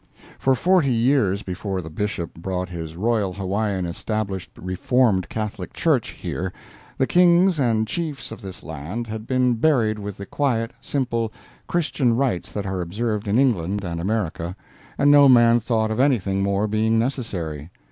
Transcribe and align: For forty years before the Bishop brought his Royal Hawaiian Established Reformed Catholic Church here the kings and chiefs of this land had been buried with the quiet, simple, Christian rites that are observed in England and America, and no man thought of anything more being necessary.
For 0.39 0.55
forty 0.55 0.89
years 0.91 1.43
before 1.43 1.79
the 1.79 1.91
Bishop 1.91 2.33
brought 2.33 2.69
his 2.69 2.95
Royal 2.97 3.33
Hawaiian 3.33 3.85
Established 3.85 4.49
Reformed 4.57 5.29
Catholic 5.29 5.73
Church 5.73 6.09
here 6.09 6.51
the 6.97 7.05
kings 7.05 7.59
and 7.59 7.87
chiefs 7.87 8.31
of 8.31 8.41
this 8.41 8.63
land 8.63 9.05
had 9.05 9.27
been 9.27 9.53
buried 9.53 9.99
with 9.99 10.17
the 10.17 10.25
quiet, 10.25 10.71
simple, 10.81 11.31
Christian 11.67 12.15
rites 12.15 12.51
that 12.51 12.65
are 12.65 12.81
observed 12.81 13.27
in 13.27 13.37
England 13.37 13.83
and 13.83 14.01
America, 14.01 14.55
and 14.97 15.11
no 15.11 15.29
man 15.29 15.59
thought 15.59 15.91
of 15.91 15.99
anything 15.99 16.41
more 16.41 16.67
being 16.67 16.97
necessary. 16.97 17.69